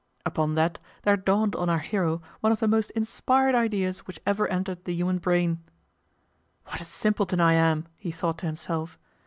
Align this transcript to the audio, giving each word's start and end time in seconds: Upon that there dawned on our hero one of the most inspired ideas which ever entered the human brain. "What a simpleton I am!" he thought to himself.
Upon 0.25 0.55
that 0.55 0.79
there 1.03 1.15
dawned 1.15 1.55
on 1.55 1.69
our 1.69 1.77
hero 1.77 2.23
one 2.39 2.51
of 2.51 2.59
the 2.59 2.67
most 2.67 2.89
inspired 2.95 3.53
ideas 3.53 3.99
which 4.07 4.19
ever 4.25 4.47
entered 4.47 4.83
the 4.85 4.95
human 4.95 5.19
brain. 5.19 5.59
"What 6.65 6.81
a 6.81 6.85
simpleton 6.85 7.39
I 7.39 7.53
am!" 7.53 7.85
he 7.97 8.09
thought 8.09 8.39
to 8.39 8.47
himself. 8.47 8.97